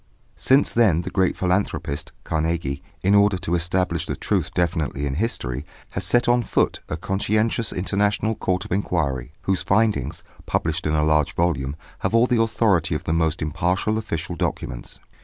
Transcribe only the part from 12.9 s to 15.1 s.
of the most impartial official documents.